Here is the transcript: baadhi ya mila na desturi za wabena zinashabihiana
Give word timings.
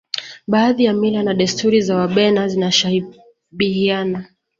baadhi 0.47 0.83
ya 0.83 0.93
mila 0.93 1.23
na 1.23 1.33
desturi 1.33 1.81
za 1.81 1.95
wabena 1.97 2.47
zinashabihiana 2.47 4.25